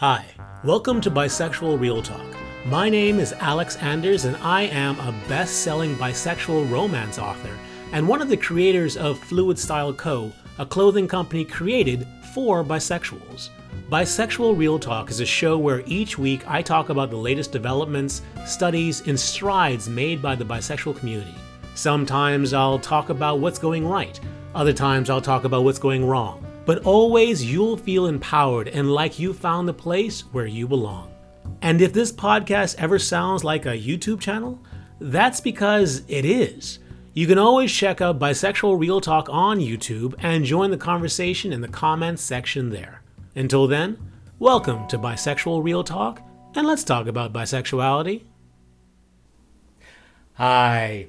Hi, 0.00 0.24
welcome 0.64 1.02
to 1.02 1.10
Bisexual 1.10 1.78
Real 1.78 2.00
Talk. 2.00 2.24
My 2.64 2.88
name 2.88 3.18
is 3.18 3.34
Alex 3.34 3.76
Anders, 3.76 4.24
and 4.24 4.34
I 4.38 4.62
am 4.62 4.98
a 4.98 5.14
best 5.28 5.56
selling 5.56 5.94
bisexual 5.96 6.70
romance 6.70 7.18
author 7.18 7.54
and 7.92 8.08
one 8.08 8.22
of 8.22 8.30
the 8.30 8.36
creators 8.38 8.96
of 8.96 9.18
Fluid 9.18 9.58
Style 9.58 9.92
Co., 9.92 10.32
a 10.58 10.64
clothing 10.64 11.06
company 11.06 11.44
created 11.44 12.08
for 12.32 12.64
bisexuals. 12.64 13.50
Bisexual 13.90 14.56
Real 14.56 14.78
Talk 14.78 15.10
is 15.10 15.20
a 15.20 15.26
show 15.26 15.58
where 15.58 15.82
each 15.84 16.16
week 16.16 16.48
I 16.48 16.62
talk 16.62 16.88
about 16.88 17.10
the 17.10 17.18
latest 17.18 17.52
developments, 17.52 18.22
studies, 18.46 19.06
and 19.06 19.20
strides 19.20 19.86
made 19.86 20.22
by 20.22 20.34
the 20.34 20.46
bisexual 20.46 20.96
community. 20.96 21.34
Sometimes 21.74 22.54
I'll 22.54 22.78
talk 22.78 23.10
about 23.10 23.40
what's 23.40 23.58
going 23.58 23.86
right, 23.86 24.18
other 24.54 24.72
times 24.72 25.10
I'll 25.10 25.20
talk 25.20 25.44
about 25.44 25.64
what's 25.64 25.78
going 25.78 26.06
wrong. 26.06 26.49
But 26.64 26.84
always 26.84 27.44
you'll 27.44 27.76
feel 27.76 28.06
empowered 28.06 28.68
and 28.68 28.92
like 28.92 29.18
you 29.18 29.32
found 29.32 29.68
the 29.68 29.74
place 29.74 30.20
where 30.32 30.46
you 30.46 30.68
belong. 30.68 31.12
And 31.62 31.80
if 31.80 31.92
this 31.92 32.12
podcast 32.12 32.76
ever 32.78 32.98
sounds 32.98 33.44
like 33.44 33.66
a 33.66 33.78
YouTube 33.78 34.20
channel, 34.20 34.60
that's 35.00 35.40
because 35.40 36.02
it 36.08 36.24
is. 36.24 36.78
You 37.12 37.26
can 37.26 37.38
always 37.38 37.72
check 37.72 38.00
out 38.00 38.18
Bisexual 38.18 38.78
Real 38.78 39.00
Talk 39.00 39.28
on 39.30 39.58
YouTube 39.58 40.14
and 40.20 40.44
join 40.44 40.70
the 40.70 40.76
conversation 40.76 41.52
in 41.52 41.60
the 41.60 41.68
comments 41.68 42.22
section 42.22 42.70
there. 42.70 43.02
Until 43.34 43.66
then, 43.66 43.98
welcome 44.38 44.86
to 44.88 44.98
Bisexual 44.98 45.64
Real 45.64 45.82
Talk, 45.82 46.22
and 46.54 46.66
let's 46.66 46.84
talk 46.84 47.06
about 47.06 47.32
bisexuality. 47.32 48.22
Hi. 50.34 51.08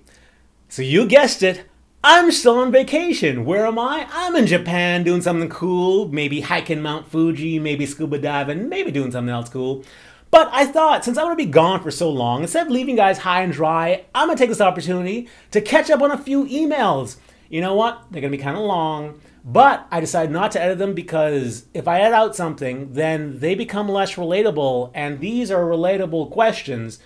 So 0.70 0.82
you 0.82 1.06
guessed 1.06 1.44
it. 1.44 1.66
I'm 2.04 2.32
still 2.32 2.58
on 2.58 2.72
vacation. 2.72 3.46
Where 3.46 3.68
am 3.68 3.78
I? 3.78 4.08
I'm 4.12 4.36
in 4.36 4.48
Japan 4.48 5.04
doing 5.04 5.22
something 5.22 5.50
cool, 5.50 6.08
maybe 6.08 6.42
hiking 6.42 6.82
Mount 6.82 7.08
Fuji, 7.08 7.60
maybe 7.60 7.86
scuba 7.86 8.18
diving, 8.18 8.70
maybe 8.70 8.90
doing 8.90 9.12
something 9.12 9.30
else 9.32 9.50
cool. 9.50 9.84
But 10.32 10.50
I 10.52 10.66
thought, 10.66 11.06
since 11.06 11.20
I'm 11.20 11.26
gonna 11.26 11.36
be 11.36 11.46
gone 11.46 11.84
for 11.84 11.92
so 11.92 12.10
long, 12.10 12.42
instead 12.42 12.66
of 12.66 12.72
leaving 12.72 12.96
guys 12.96 13.20
high 13.20 13.44
and 13.44 13.54
dry, 13.54 14.06
I'm 14.16 14.30
gonna 14.30 14.40
take 14.40 14.50
this 14.50 14.62
opportunity 14.62 15.30
to 15.52 15.62
catch 15.62 15.92
up 15.92 16.02
on 16.02 16.10
a 16.10 16.18
few 16.18 16.46
emails. 16.46 17.18
You 17.50 17.62
know 17.62 17.76
what? 17.76 18.06
They're 18.10 18.22
gonna 18.22 18.32
be 18.32 18.40
kind 18.40 18.58
of 18.58 18.64
long, 18.64 19.22
but 19.46 19.86
I 19.92 20.00
decided 20.00 20.32
not 20.32 20.52
to 20.54 20.62
edit 20.62 20.80
them 20.80 20.96
because 20.96 21.66
if 21.76 21.88
I 21.88 22.02
edit 22.02 22.16
out 22.16 22.36
something, 22.36 22.94
then 22.94 23.38
they 23.38 23.54
become 23.54 23.88
less 23.88 24.16
relatable, 24.16 24.90
and 24.96 25.20
these 25.20 25.52
are 25.52 25.66
relatable 25.66 26.32
questions. 26.32 26.98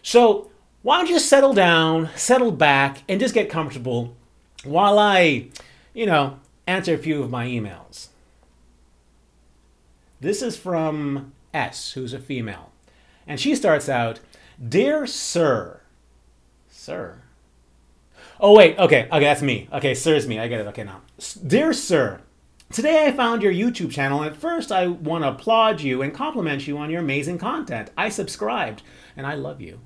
So 0.00 0.50
why 0.80 0.96
don't 0.96 1.10
you 1.10 1.18
settle 1.18 1.52
down, 1.52 2.08
settle 2.16 2.52
back, 2.52 3.02
and 3.06 3.20
just 3.20 3.34
get 3.34 3.50
comfortable 3.50 4.16
while 4.64 4.98
I, 4.98 5.48
you 5.94 6.06
know, 6.06 6.38
answer 6.66 6.94
a 6.94 6.98
few 6.98 7.22
of 7.22 7.30
my 7.30 7.46
emails. 7.46 8.08
This 10.20 10.42
is 10.42 10.56
from 10.56 11.32
S, 11.54 11.92
who's 11.92 12.12
a 12.12 12.18
female. 12.18 12.70
And 13.26 13.40
she 13.40 13.54
starts 13.54 13.88
out 13.88 14.20
Dear 14.66 15.06
Sir. 15.06 15.80
Sir. 16.68 17.22
Oh, 18.38 18.56
wait, 18.56 18.78
okay, 18.78 19.06
okay, 19.06 19.20
that's 19.20 19.42
me. 19.42 19.68
Okay, 19.72 19.94
sir's 19.94 20.26
me. 20.26 20.38
I 20.38 20.48
get 20.48 20.60
it. 20.60 20.66
Okay, 20.68 20.84
now. 20.84 21.02
Dear 21.46 21.72
Sir, 21.72 22.20
Today 22.72 23.04
I 23.04 23.10
found 23.10 23.42
your 23.42 23.52
YouTube 23.52 23.90
channel, 23.90 24.22
and 24.22 24.32
at 24.32 24.40
first 24.40 24.70
I 24.70 24.86
want 24.86 25.24
to 25.24 25.30
applaud 25.30 25.80
you 25.80 26.02
and 26.02 26.14
compliment 26.14 26.68
you 26.68 26.78
on 26.78 26.88
your 26.88 27.00
amazing 27.00 27.36
content. 27.36 27.90
I 27.98 28.10
subscribed, 28.10 28.84
and 29.16 29.26
I 29.26 29.34
love 29.34 29.60
you. 29.60 29.80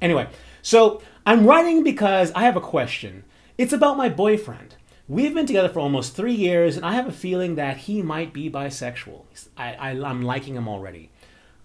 Anyway, 0.00 0.26
so 0.62 1.02
I'm 1.26 1.44
writing 1.44 1.84
because 1.84 2.32
I 2.32 2.44
have 2.44 2.56
a 2.56 2.62
question. 2.62 3.24
It's 3.58 3.72
about 3.72 3.98
my 3.98 4.08
boyfriend. 4.08 4.76
We've 5.06 5.34
been 5.34 5.44
together 5.44 5.68
for 5.68 5.80
almost 5.80 6.16
three 6.16 6.32
years, 6.32 6.76
and 6.76 6.86
I 6.86 6.94
have 6.94 7.06
a 7.06 7.12
feeling 7.12 7.56
that 7.56 7.76
he 7.76 8.00
might 8.00 8.32
be 8.32 8.48
bisexual. 8.48 9.24
I, 9.58 9.74
I, 9.74 9.90
am 9.90 10.22
liking 10.22 10.56
him 10.56 10.68
already. 10.68 11.10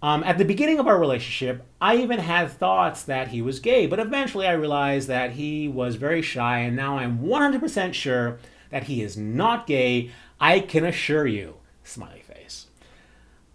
Um, 0.01 0.21
at 0.25 0.37
the 0.37 0.43
beginning 0.43 0.79
of 0.79 0.87
our 0.87 0.99
relationship, 0.99 1.65
I 1.79 1.95
even 1.95 2.19
had 2.19 2.51
thoughts 2.51 3.03
that 3.03 3.29
he 3.29 3.41
was 3.41 3.61
gay, 3.61 3.87
but 3.87 3.99
eventually 3.99 4.45
I 4.45 4.51
realized 4.51 5.07
that 5.07 5.31
he 5.31 5.69
was 5.69 5.95
very 5.95 6.21
shy, 6.21 6.59
and 6.59 6.75
now 6.75 6.97
I'm 6.97 7.19
100% 7.19 7.93
sure 7.93 8.37
that 8.69 8.83
he 8.83 9.01
is 9.01 9.15
not 9.15 9.65
gay. 9.65 10.11
I 10.41 10.59
can 10.59 10.83
assure 10.83 11.25
you. 11.25 11.55
Smiley 11.85 12.21
face. 12.21 12.67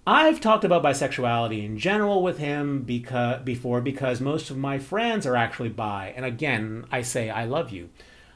I've 0.07 0.41
talked 0.41 0.65
about 0.65 0.83
bisexuality 0.83 1.63
in 1.63 1.77
general 1.77 2.23
with 2.23 2.39
him 2.39 2.83
because, 2.83 3.43
before 3.43 3.83
because 3.83 4.23
most 4.23 4.49
of 4.49 4.57
my 4.57 4.79
friends 4.79 5.27
are 5.27 5.37
actually 5.37 5.69
bi, 5.69 6.15
and 6.17 6.25
again, 6.25 6.87
I 6.91 7.03
say 7.03 7.29
I 7.29 7.45
love 7.45 7.71
you. 7.71 7.91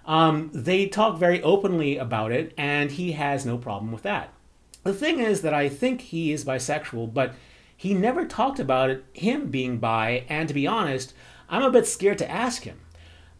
Um, 0.06 0.50
they 0.54 0.86
talk 0.86 1.18
very 1.18 1.42
openly 1.42 1.98
about 1.98 2.32
it, 2.32 2.54
and 2.56 2.92
he 2.92 3.12
has 3.12 3.44
no 3.44 3.58
problem 3.58 3.92
with 3.92 4.02
that. 4.02 4.32
The 4.84 4.94
thing 4.94 5.18
is 5.18 5.42
that 5.42 5.52
I 5.52 5.68
think 5.68 6.00
he 6.00 6.32
is 6.32 6.44
bisexual, 6.44 7.12
but 7.12 7.34
he 7.76 7.92
never 7.92 8.24
talked 8.24 8.60
about 8.60 8.88
it, 8.88 9.04
him 9.12 9.50
being 9.50 9.78
bi, 9.78 10.24
and 10.28 10.48
to 10.48 10.54
be 10.54 10.66
honest, 10.66 11.12
I'm 11.48 11.62
a 11.62 11.70
bit 11.70 11.86
scared 11.86 12.18
to 12.18 12.30
ask 12.30 12.62
him. 12.62 12.80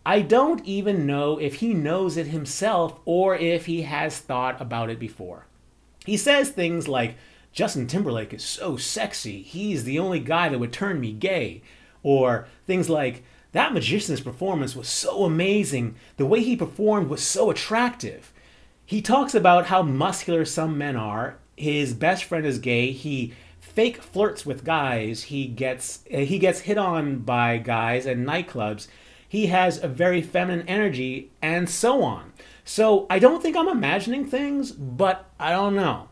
I 0.04 0.20
don't 0.20 0.64
even 0.64 1.06
know 1.06 1.38
if 1.38 1.54
he 1.54 1.72
knows 1.72 2.16
it 2.16 2.28
himself 2.28 3.00
or 3.04 3.34
if 3.34 3.66
he 3.66 3.82
has 3.82 4.18
thought 4.18 4.60
about 4.60 4.90
it 4.90 4.98
before. 4.98 5.46
He 6.04 6.16
says 6.16 6.50
things 6.50 6.86
like, 6.86 7.16
Justin 7.52 7.86
Timberlake 7.86 8.34
is 8.34 8.44
so 8.44 8.76
sexy, 8.76 9.42
he's 9.42 9.84
the 9.84 9.98
only 9.98 10.20
guy 10.20 10.48
that 10.48 10.58
would 10.58 10.72
turn 10.72 11.00
me 11.00 11.12
gay. 11.12 11.62
Or 12.02 12.46
things 12.66 12.88
like, 12.88 13.24
that 13.56 13.72
magician's 13.72 14.20
performance 14.20 14.76
was 14.76 14.88
so 14.88 15.24
amazing. 15.24 15.94
The 16.18 16.26
way 16.26 16.42
he 16.42 16.56
performed 16.56 17.08
was 17.08 17.22
so 17.22 17.50
attractive. 17.50 18.32
He 18.84 19.00
talks 19.00 19.34
about 19.34 19.66
how 19.66 19.82
muscular 19.82 20.44
some 20.44 20.76
men 20.76 20.94
are. 20.94 21.38
His 21.56 21.94
best 21.94 22.24
friend 22.24 22.44
is 22.44 22.58
gay. 22.58 22.92
He 22.92 23.32
fake 23.60 24.02
flirts 24.02 24.44
with 24.44 24.64
guys. 24.64 25.24
He 25.24 25.46
gets 25.46 26.04
uh, 26.12 26.18
he 26.18 26.38
gets 26.38 26.60
hit 26.60 26.78
on 26.78 27.18
by 27.20 27.58
guys 27.58 28.06
in 28.06 28.24
nightclubs. 28.24 28.88
He 29.28 29.46
has 29.46 29.82
a 29.82 29.88
very 29.88 30.22
feminine 30.22 30.68
energy 30.68 31.30
and 31.42 31.68
so 31.68 32.02
on. 32.02 32.32
So 32.64 33.06
I 33.08 33.18
don't 33.18 33.42
think 33.42 33.56
I'm 33.56 33.68
imagining 33.68 34.26
things, 34.26 34.72
but 34.72 35.30
I 35.40 35.50
don't 35.50 35.74
know. 35.74 36.08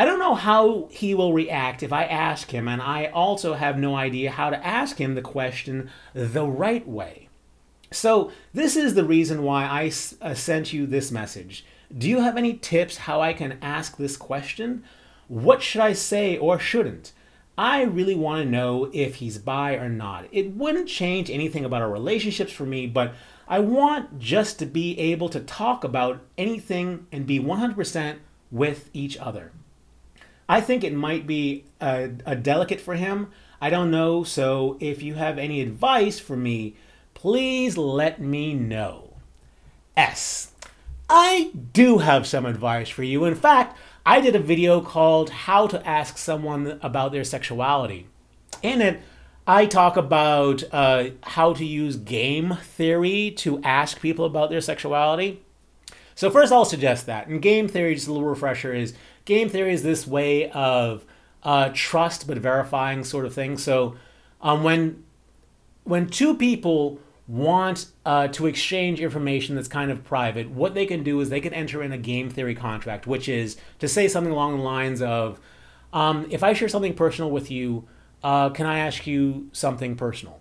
I 0.00 0.06
don't 0.06 0.18
know 0.18 0.34
how 0.34 0.88
he 0.90 1.12
will 1.12 1.34
react 1.34 1.82
if 1.82 1.92
I 1.92 2.04
ask 2.04 2.52
him, 2.52 2.68
and 2.68 2.80
I 2.80 3.08
also 3.08 3.52
have 3.52 3.78
no 3.78 3.94
idea 3.94 4.30
how 4.30 4.48
to 4.48 4.66
ask 4.66 4.96
him 4.96 5.14
the 5.14 5.20
question 5.20 5.90
the 6.14 6.46
right 6.46 6.88
way. 6.88 7.28
So, 7.90 8.32
this 8.54 8.76
is 8.76 8.94
the 8.94 9.04
reason 9.04 9.42
why 9.42 9.66
I 9.66 9.92
uh, 10.22 10.32
sent 10.32 10.72
you 10.72 10.86
this 10.86 11.10
message. 11.10 11.66
Do 11.94 12.08
you 12.08 12.20
have 12.20 12.38
any 12.38 12.54
tips 12.54 12.96
how 12.96 13.20
I 13.20 13.34
can 13.34 13.58
ask 13.60 13.98
this 13.98 14.16
question? 14.16 14.84
What 15.28 15.62
should 15.62 15.82
I 15.82 15.92
say 15.92 16.38
or 16.38 16.58
shouldn't? 16.58 17.12
I 17.58 17.82
really 17.82 18.14
want 18.14 18.42
to 18.42 18.50
know 18.50 18.88
if 18.94 19.16
he's 19.16 19.36
bi 19.36 19.74
or 19.74 19.90
not. 19.90 20.24
It 20.32 20.56
wouldn't 20.56 20.88
change 20.88 21.28
anything 21.28 21.66
about 21.66 21.82
our 21.82 21.90
relationships 21.90 22.52
for 22.52 22.64
me, 22.64 22.86
but 22.86 23.12
I 23.46 23.58
want 23.58 24.18
just 24.18 24.58
to 24.60 24.64
be 24.64 24.98
able 24.98 25.28
to 25.28 25.40
talk 25.40 25.84
about 25.84 26.22
anything 26.38 27.06
and 27.12 27.26
be 27.26 27.38
100% 27.38 28.16
with 28.50 28.88
each 28.94 29.18
other. 29.18 29.52
I 30.50 30.60
think 30.60 30.82
it 30.82 30.92
might 30.92 31.28
be 31.28 31.64
a, 31.80 32.10
a 32.26 32.34
delicate 32.34 32.80
for 32.80 32.96
him. 32.96 33.28
I 33.60 33.70
don't 33.70 33.92
know. 33.92 34.24
So 34.24 34.76
if 34.80 35.00
you 35.00 35.14
have 35.14 35.38
any 35.38 35.60
advice 35.60 36.18
for 36.18 36.36
me, 36.36 36.74
please 37.14 37.78
let 37.78 38.20
me 38.20 38.54
know. 38.54 39.14
S. 39.96 40.50
I 41.08 41.52
do 41.72 41.98
have 41.98 42.26
some 42.26 42.46
advice 42.46 42.88
for 42.88 43.04
you. 43.04 43.24
In 43.26 43.36
fact, 43.36 43.78
I 44.04 44.20
did 44.20 44.34
a 44.34 44.40
video 44.40 44.80
called 44.80 45.30
How 45.30 45.68
to 45.68 45.86
Ask 45.86 46.18
Someone 46.18 46.80
About 46.82 47.12
Their 47.12 47.22
Sexuality. 47.22 48.08
In 48.60 48.82
it, 48.82 49.00
I 49.46 49.66
talk 49.66 49.96
about 49.96 50.64
uh, 50.72 51.10
how 51.22 51.52
to 51.52 51.64
use 51.64 51.94
game 51.94 52.56
theory 52.60 53.30
to 53.38 53.62
ask 53.62 54.00
people 54.00 54.24
about 54.24 54.50
their 54.50 54.60
sexuality. 54.60 55.42
So, 56.16 56.28
first, 56.28 56.52
I'll 56.52 56.64
suggest 56.64 57.06
that. 57.06 57.28
And 57.28 57.40
game 57.40 57.68
theory, 57.68 57.94
just 57.94 58.08
a 58.08 58.12
little 58.12 58.28
refresher, 58.28 58.74
is 58.74 58.94
game 59.24 59.48
theory 59.48 59.72
is 59.72 59.82
this 59.82 60.06
way 60.06 60.50
of 60.50 61.04
uh, 61.42 61.70
trust 61.72 62.26
but 62.26 62.38
verifying 62.38 63.04
sort 63.04 63.26
of 63.26 63.34
thing. 63.34 63.58
So 63.58 63.96
um, 64.40 64.62
when 64.62 65.04
when 65.84 66.08
two 66.08 66.36
people 66.36 66.98
want 67.26 67.86
uh, 68.04 68.26
to 68.26 68.46
exchange 68.46 69.00
information 69.00 69.54
that's 69.54 69.68
kind 69.68 69.90
of 69.90 70.02
private, 70.02 70.50
what 70.50 70.74
they 70.74 70.84
can 70.84 71.04
do 71.04 71.20
is 71.20 71.30
they 71.30 71.40
can 71.40 71.54
enter 71.54 71.82
in 71.82 71.92
a 71.92 71.98
game 71.98 72.28
theory 72.28 72.54
contract, 72.54 73.06
which 73.06 73.28
is 73.28 73.56
to 73.78 73.86
say 73.86 74.08
something 74.08 74.32
along 74.32 74.56
the 74.56 74.62
lines 74.62 75.00
of, 75.00 75.40
um, 75.92 76.26
if 76.30 76.42
I 76.42 76.52
share 76.52 76.68
something 76.68 76.94
personal 76.94 77.30
with 77.30 77.50
you, 77.50 77.86
uh, 78.24 78.50
can 78.50 78.66
I 78.66 78.80
ask 78.80 79.06
you 79.06 79.48
something 79.52 79.94
personal? 79.96 80.40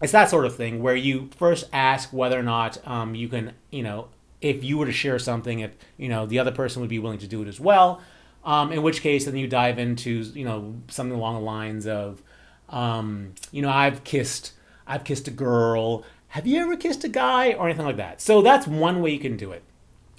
It's 0.00 0.12
that 0.12 0.30
sort 0.30 0.46
of 0.46 0.56
thing 0.56 0.82
where 0.82 0.96
you 0.96 1.28
first 1.36 1.68
ask 1.72 2.12
whether 2.12 2.38
or 2.38 2.42
not 2.42 2.78
um, 2.88 3.14
you 3.14 3.28
can, 3.28 3.52
you 3.70 3.82
know, 3.82 4.08
if 4.42 4.62
you 4.62 4.76
were 4.76 4.86
to 4.86 4.92
share 4.92 5.18
something, 5.18 5.60
if 5.60 5.70
you 5.96 6.08
know 6.08 6.26
the 6.26 6.38
other 6.38 6.50
person 6.50 6.80
would 6.82 6.90
be 6.90 6.98
willing 6.98 7.20
to 7.20 7.26
do 7.26 7.40
it 7.42 7.48
as 7.48 7.58
well. 7.58 8.02
Um, 8.44 8.72
in 8.72 8.82
which 8.82 9.02
case, 9.02 9.24
then 9.24 9.36
you 9.36 9.46
dive 9.46 9.78
into 9.78 10.10
you 10.34 10.44
know 10.44 10.74
something 10.88 11.16
along 11.16 11.36
the 11.36 11.40
lines 11.40 11.86
of, 11.86 12.22
um, 12.68 13.34
you 13.52 13.62
know, 13.62 13.70
I've 13.70 14.04
kissed, 14.04 14.52
I've 14.86 15.04
kissed 15.04 15.28
a 15.28 15.30
girl. 15.30 16.04
Have 16.28 16.46
you 16.46 16.60
ever 16.60 16.76
kissed 16.76 17.04
a 17.04 17.08
guy 17.08 17.52
or 17.52 17.68
anything 17.68 17.86
like 17.86 17.98
that? 17.98 18.20
So 18.20 18.42
that's 18.42 18.66
one 18.66 19.00
way 19.00 19.12
you 19.12 19.20
can 19.20 19.36
do 19.36 19.52
it. 19.52 19.62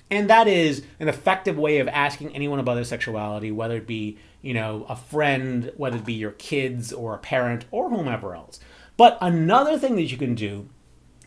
And 0.10 0.30
that 0.30 0.48
is 0.48 0.84
an 1.00 1.08
effective 1.08 1.58
way 1.58 1.80
of 1.80 1.88
asking 1.88 2.36
anyone 2.36 2.60
about 2.60 2.76
their 2.76 2.84
sexuality, 2.84 3.52
whether 3.52 3.78
it 3.78 3.88
be, 3.88 4.20
you 4.44 4.54
know, 4.54 4.86
a 4.88 4.96
friend, 4.96 5.72
whether 5.76 5.98
it 5.98 6.06
be 6.06 6.14
your 6.14 6.34
kids 6.34 6.94
or 6.94 7.16
a 7.16 7.18
parent 7.18 7.66
or 7.72 7.90
whomever 7.90 8.36
else. 8.36 8.60
But 8.96 9.18
another 9.22 9.78
thing 9.80 9.96
that 9.96 10.04
you 10.04 10.18
can 10.18 10.36
do 10.36 10.70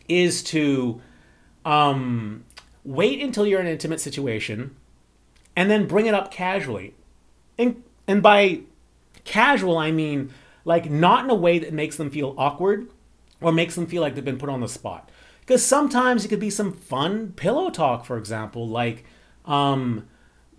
is 0.08 0.40
to 0.44 1.00
um, 1.64 2.44
wait 2.86 3.20
until 3.20 3.46
you're 3.46 3.60
in 3.60 3.66
an 3.66 3.72
intimate 3.72 4.00
situation 4.00 4.76
and 5.54 5.70
then 5.70 5.86
bring 5.86 6.06
it 6.06 6.14
up 6.14 6.30
casually. 6.30 6.94
And, 7.58 7.82
and 8.06 8.22
by 8.22 8.60
casual, 9.24 9.76
I 9.76 9.90
mean 9.90 10.32
like 10.64 10.90
not 10.90 11.24
in 11.24 11.30
a 11.30 11.34
way 11.34 11.58
that 11.58 11.72
makes 11.72 11.96
them 11.96 12.10
feel 12.10 12.34
awkward 12.36 12.88
or 13.40 13.52
makes 13.52 13.74
them 13.74 13.86
feel 13.86 14.02
like 14.02 14.14
they've 14.14 14.24
been 14.24 14.38
put 14.38 14.48
on 14.48 14.60
the 14.60 14.68
spot. 14.68 15.10
Because 15.40 15.64
sometimes 15.64 16.24
it 16.24 16.28
could 16.28 16.40
be 16.40 16.50
some 16.50 16.72
fun 16.72 17.32
pillow 17.36 17.70
talk, 17.70 18.04
for 18.04 18.18
example, 18.18 18.68
like 18.68 19.04
um, 19.44 20.08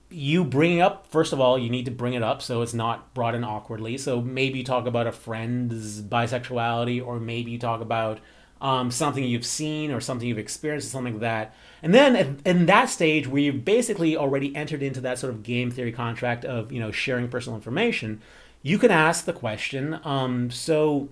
you 0.10 0.46
bring 0.46 0.80
up, 0.80 1.08
first 1.08 1.34
of 1.34 1.42
all, 1.42 1.60
you 1.60 1.70
need 1.70 1.86
to 1.86 1.92
bring 1.92 2.14
it 2.14 2.24
up 2.24 2.42
so 2.42 2.62
it's 2.62 2.74
not 2.74 3.14
brought 3.14 3.36
in 3.36 3.44
awkwardly. 3.44 3.98
So 3.98 4.22
maybe 4.22 4.64
talk 4.64 4.88
about 4.88 5.08
a 5.08 5.12
friend's 5.12 6.02
bisexuality, 6.02 7.06
or 7.06 7.20
maybe 7.20 7.52
you 7.52 7.60
talk 7.60 7.82
about 7.82 8.20
um, 8.62 8.92
something 8.92 9.24
you've 9.24 9.46
seen 9.46 9.92
or 9.92 10.00
something 10.02 10.28
you've 10.28 10.38
experienced, 10.38 10.92
something 10.92 11.14
like 11.14 11.22
that. 11.22 11.56
And 11.82 11.94
then 11.94 12.40
in 12.46 12.66
that 12.66 12.90
stage 12.90 13.28
where 13.28 13.42
you've 13.42 13.66
basically 13.66 14.18
already 14.18 14.56
entered 14.56 14.82
into 14.82 15.02
that 15.02 15.20
sort 15.20 15.34
of 15.34 15.44
game 15.44 15.72
theory 15.72 15.92
contract 15.92 16.46
of, 16.46 16.72
you 16.72 16.80
know, 16.80 16.92
sharing 16.92 17.28
personal 17.28 17.56
information, 17.56 18.22
you 18.64 18.78
can 18.78 18.92
ask 18.92 19.26
the 19.26 19.34
question, 19.34 20.00
um, 20.04 20.50
so 20.50 21.10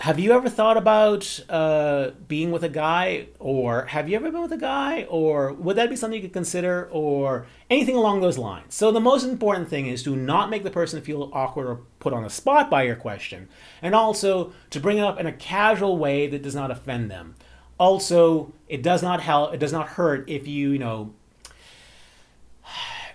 have 0.00 0.18
you 0.18 0.32
ever 0.32 0.48
thought 0.48 0.78
about 0.78 1.40
uh, 1.50 2.12
being 2.26 2.50
with 2.50 2.64
a 2.64 2.70
guy 2.70 3.26
or 3.38 3.84
have 3.84 4.08
you 4.08 4.16
ever 4.16 4.30
been 4.30 4.40
with 4.40 4.52
a 4.52 4.56
guy 4.56 5.02
or 5.10 5.52
would 5.52 5.76
that 5.76 5.90
be 5.90 5.96
something 5.96 6.16
you 6.16 6.26
could 6.26 6.32
consider 6.32 6.88
or 6.90 7.46
anything 7.68 7.94
along 7.94 8.22
those 8.22 8.38
lines? 8.38 8.74
So 8.74 8.90
the 8.90 8.98
most 8.98 9.24
important 9.24 9.68
thing 9.68 9.86
is 9.86 10.02
to 10.04 10.16
not 10.16 10.48
make 10.48 10.62
the 10.62 10.70
person 10.70 11.02
feel 11.02 11.30
awkward 11.34 11.66
or 11.66 11.80
put 11.98 12.14
on 12.14 12.22
the 12.22 12.30
spot 12.30 12.70
by 12.70 12.84
your 12.84 12.96
question 12.96 13.50
and 13.82 13.94
also 13.94 14.54
to 14.70 14.80
bring 14.80 14.96
it 14.96 15.02
up 15.02 15.20
in 15.20 15.26
a 15.26 15.32
casual 15.32 15.98
way 15.98 16.26
that 16.28 16.42
does 16.42 16.54
not 16.54 16.70
offend 16.70 17.10
them. 17.10 17.34
Also 17.78 18.54
it 18.68 18.82
does 18.82 19.02
not 19.02 19.20
help 19.20 19.52
it 19.52 19.58
does 19.58 19.72
not 19.72 19.86
hurt 19.88 20.26
if 20.30 20.48
you 20.48 20.70
you 20.70 20.78
know 20.78 21.12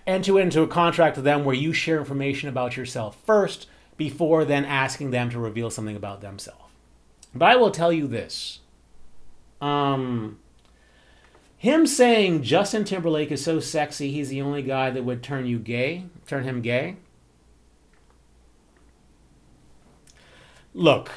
enter 0.05 0.39
into 0.39 0.61
a 0.61 0.67
contract 0.67 1.15
with 1.15 1.25
them 1.25 1.45
where 1.45 1.55
you 1.55 1.73
share 1.73 1.97
information 1.97 2.47
about 2.47 2.77
yourself 2.77 3.17
first 3.25 3.65
before 3.97 4.45
then 4.45 4.65
asking 4.65 5.09
them 5.09 5.31
to 5.31 5.39
reveal 5.39 5.71
something 5.71 5.95
about 5.95 6.21
themselves 6.21 6.64
but 7.35 7.45
I 7.45 7.55
will 7.57 7.71
tell 7.71 7.91
you 7.91 8.07
this. 8.07 8.59
Um, 9.61 10.39
him 11.57 11.85
saying 11.85 12.43
Justin 12.43 12.83
Timberlake 12.83 13.31
is 13.31 13.43
so 13.43 13.59
sexy, 13.59 14.11
he's 14.11 14.29
the 14.29 14.41
only 14.41 14.61
guy 14.61 14.89
that 14.89 15.03
would 15.03 15.21
turn 15.21 15.45
you 15.45 15.59
gay, 15.59 16.05
turn 16.27 16.43
him 16.43 16.61
gay. 16.61 16.97
Look, 20.73 21.11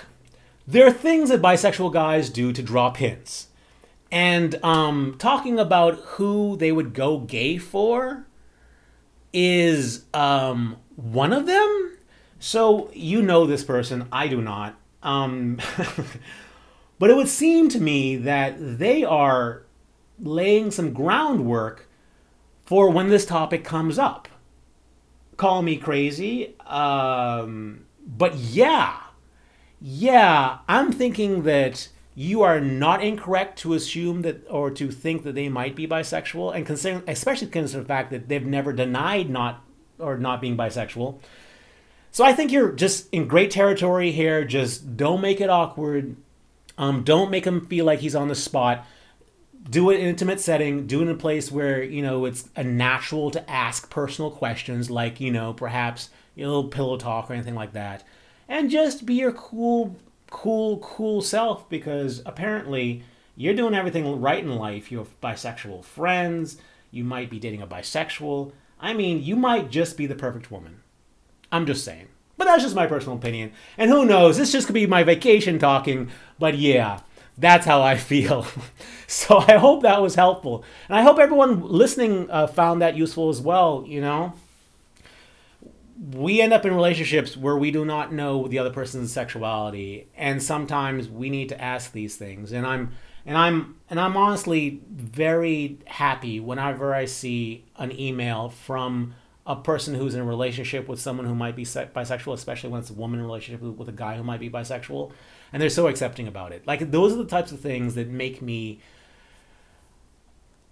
there 0.66 0.86
are 0.86 0.92
things 0.92 1.30
that 1.30 1.42
bisexual 1.42 1.92
guys 1.92 2.30
do 2.30 2.52
to 2.52 2.62
drop 2.62 2.96
hints. 2.98 3.48
And 4.10 4.54
um, 4.64 5.16
talking 5.18 5.58
about 5.58 5.96
who 5.96 6.56
they 6.56 6.72
would 6.72 6.94
go 6.94 7.18
gay 7.18 7.58
for 7.58 8.26
is 9.32 10.04
um, 10.14 10.76
one 10.96 11.32
of 11.32 11.46
them. 11.46 11.98
So 12.38 12.90
you 12.94 13.20
know 13.20 13.46
this 13.46 13.64
person, 13.64 14.08
I 14.10 14.28
do 14.28 14.40
not. 14.40 14.76
Um, 15.02 15.60
but 16.98 17.10
it 17.10 17.16
would 17.16 17.28
seem 17.28 17.68
to 17.70 17.80
me 17.80 18.16
that 18.16 18.56
they 18.58 19.04
are 19.04 19.62
laying 20.20 20.70
some 20.70 20.92
groundwork 20.92 21.88
for 22.64 22.90
when 22.90 23.08
this 23.08 23.24
topic 23.24 23.64
comes 23.64 23.98
up. 23.98 24.28
Call 25.36 25.62
me 25.62 25.76
crazy, 25.76 26.56
um, 26.66 27.86
but 28.04 28.34
yeah, 28.34 28.98
yeah, 29.80 30.58
I'm 30.66 30.90
thinking 30.90 31.44
that 31.44 31.88
you 32.16 32.42
are 32.42 32.60
not 32.60 33.04
incorrect 33.04 33.60
to 33.60 33.74
assume 33.74 34.22
that 34.22 34.44
or 34.50 34.72
to 34.72 34.90
think 34.90 35.22
that 35.22 35.36
they 35.36 35.48
might 35.48 35.76
be 35.76 35.86
bisexual, 35.86 36.52
and 36.54 36.66
considering, 36.66 37.04
especially 37.06 37.46
considering 37.46 37.84
the 37.84 37.88
fact 37.88 38.10
that 38.10 38.28
they've 38.28 38.44
never 38.44 38.72
denied 38.72 39.30
not 39.30 39.64
or 40.00 40.18
not 40.18 40.40
being 40.40 40.56
bisexual. 40.56 41.20
So 42.10 42.24
I 42.24 42.32
think 42.32 42.50
you're 42.50 42.72
just 42.72 43.08
in 43.12 43.28
great 43.28 43.50
territory 43.50 44.10
here. 44.10 44.44
Just 44.44 44.96
don't 44.96 45.20
make 45.20 45.40
it 45.40 45.50
awkward. 45.50 46.16
Um, 46.76 47.02
don't 47.02 47.30
make 47.30 47.46
him 47.46 47.66
feel 47.66 47.84
like 47.84 48.00
he's 48.00 48.14
on 48.14 48.28
the 48.28 48.34
spot. 48.34 48.86
Do 49.68 49.90
it 49.90 49.96
in 49.96 50.02
an 50.02 50.08
intimate 50.08 50.40
setting. 50.40 50.86
Do 50.86 51.00
it 51.00 51.02
in 51.02 51.08
a 51.10 51.14
place 51.14 51.52
where 51.52 51.82
you 51.82 52.02
know 52.02 52.24
it's 52.24 52.48
a 52.56 52.64
natural 52.64 53.30
to 53.32 53.50
ask 53.50 53.90
personal 53.90 54.30
questions, 54.30 54.90
like 54.90 55.20
you 55.20 55.30
know 55.30 55.52
perhaps 55.52 56.10
a 56.36 56.40
little 56.40 56.68
pillow 56.68 56.96
talk 56.96 57.30
or 57.30 57.34
anything 57.34 57.56
like 57.56 57.72
that, 57.72 58.04
and 58.48 58.70
just 58.70 59.04
be 59.04 59.14
your 59.14 59.32
cool, 59.32 59.96
cool, 60.30 60.78
cool 60.78 61.20
self. 61.20 61.68
Because 61.68 62.22
apparently 62.24 63.02
you're 63.36 63.54
doing 63.54 63.74
everything 63.74 64.20
right 64.20 64.42
in 64.42 64.56
life. 64.56 64.90
You 64.90 64.98
have 64.98 65.20
bisexual 65.20 65.84
friends. 65.84 66.56
You 66.90 67.04
might 67.04 67.28
be 67.28 67.38
dating 67.38 67.60
a 67.60 67.66
bisexual. 67.66 68.52
I 68.80 68.94
mean, 68.94 69.22
you 69.22 69.36
might 69.36 69.70
just 69.70 69.96
be 69.96 70.06
the 70.06 70.14
perfect 70.14 70.50
woman. 70.50 70.80
I'm 71.50 71.66
just 71.66 71.84
saying. 71.84 72.08
But 72.38 72.44
that's 72.44 72.62
just 72.62 72.76
my 72.76 72.86
personal 72.86 73.16
opinion. 73.16 73.52
And 73.76 73.90
who 73.90 74.06
knows? 74.06 74.38
This 74.38 74.52
just 74.52 74.68
could 74.68 74.74
be 74.74 74.86
my 74.86 75.02
vacation 75.02 75.58
talking. 75.58 76.08
But 76.38 76.56
yeah, 76.56 77.00
that's 77.36 77.66
how 77.66 77.82
I 77.82 77.96
feel. 77.98 78.46
so 79.06 79.38
I 79.38 79.58
hope 79.58 79.82
that 79.82 80.00
was 80.00 80.14
helpful. 80.14 80.64
And 80.88 80.96
I 80.96 81.02
hope 81.02 81.18
everyone 81.18 81.62
listening 81.62 82.30
uh, 82.30 82.46
found 82.46 82.80
that 82.80 82.96
useful 82.96 83.28
as 83.28 83.40
well. 83.40 83.84
You 83.86 84.00
know, 84.00 84.34
we 86.12 86.40
end 86.40 86.52
up 86.52 86.64
in 86.64 86.74
relationships 86.74 87.36
where 87.36 87.56
we 87.56 87.72
do 87.72 87.84
not 87.84 88.12
know 88.12 88.46
the 88.46 88.60
other 88.60 88.70
person's 88.70 89.12
sexuality. 89.12 90.06
And 90.16 90.40
sometimes 90.40 91.08
we 91.08 91.30
need 91.30 91.48
to 91.48 91.60
ask 91.60 91.92
these 91.92 92.16
things. 92.16 92.52
And 92.52 92.66
I'm. 92.66 92.92
And 93.26 93.36
I'm 93.36 93.76
and 93.90 94.00
I'm 94.00 94.16
honestly 94.16 94.80
very 94.88 95.76
happy 95.84 96.40
whenever 96.40 96.94
I 96.94 97.04
see 97.04 97.66
an 97.76 97.92
email 97.92 98.48
from 98.48 99.12
a 99.48 99.56
person 99.56 99.94
who's 99.94 100.14
in 100.14 100.20
a 100.20 100.24
relationship 100.24 100.86
with 100.86 101.00
someone 101.00 101.26
who 101.26 101.34
might 101.34 101.56
be 101.56 101.64
bisexual, 101.64 102.34
especially 102.34 102.68
when 102.68 102.80
it's 102.80 102.90
a 102.90 102.94
woman 102.94 103.18
in 103.18 103.24
a 103.24 103.26
relationship 103.26 103.62
with 103.62 103.88
a 103.88 103.92
guy 103.92 104.16
who 104.16 104.22
might 104.22 104.40
be 104.40 104.50
bisexual, 104.50 105.10
and 105.52 105.60
they're 105.60 105.70
so 105.70 105.88
accepting 105.88 106.28
about 106.28 106.52
it. 106.52 106.66
Like 106.66 106.90
those 106.90 107.14
are 107.14 107.16
the 107.16 107.24
types 107.24 107.50
of 107.50 107.58
things 107.58 107.94
that 107.94 108.08
make 108.08 108.42
me 108.42 108.80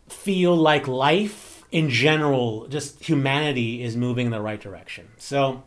feel 0.09 0.55
like 0.55 0.87
life 0.87 1.65
in 1.73 1.89
general, 1.89 2.69
just 2.69 3.03
humanity 3.03 3.83
is 3.83 3.97
moving 3.97 4.27
in 4.27 4.33
the 4.33 4.41
right 4.41 4.61
direction. 4.61 5.09
So 5.17 5.65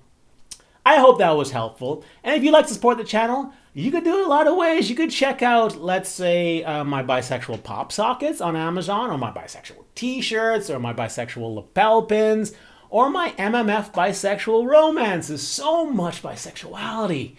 I 0.86 0.98
hope 0.98 1.18
that 1.18 1.32
was 1.32 1.52
helpful. 1.52 2.06
And 2.24 2.36
if 2.36 2.44
you'd 2.44 2.52
like 2.52 2.68
to 2.68 2.74
support 2.74 2.98
the 2.98 3.04
channel, 3.04 3.54
you 3.74 3.92
could 3.92 4.04
do 4.04 4.20
it 4.20 4.26
a 4.26 4.30
lot 4.30 4.48
of 4.48 4.56
ways. 4.56 4.90
You 4.90 4.96
could 4.96 5.12
check 5.12 5.42
out, 5.42 5.80
let's 5.82 6.10
say, 6.10 6.64
uh, 6.64 6.84
my 6.84 7.04
bisexual 7.04 7.64
pop 7.64 7.92
sockets 7.92 8.40
on 8.40 8.56
Amazon, 8.56 9.10
or 9.10 9.18
my 9.18 9.32
bisexual 9.32 9.84
t 9.96 10.22
shirts, 10.22 10.70
or 10.70 10.80
my 10.80 10.94
bisexual 10.94 11.56
lapel 11.56 12.04
pins, 12.04 12.54
or 12.90 13.10
my 13.10 13.32
MMF 13.38 13.94
bisexual 13.94 14.68
romance 14.68 15.30
is 15.30 15.48
so 15.48 15.86
much 15.86 16.22
bisexuality. 16.22 17.36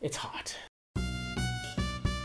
It's 0.00 0.16
hot. 0.18 0.56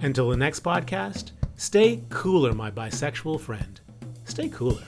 Until 0.00 0.30
the 0.30 0.36
next 0.36 0.62
podcast, 0.62 1.32
stay 1.56 2.02
cooler, 2.08 2.52
my 2.52 2.70
bisexual 2.70 3.40
friend. 3.40 3.80
Stay 4.26 4.48
cooler. 4.48 4.82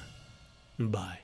Bye. 0.78 1.20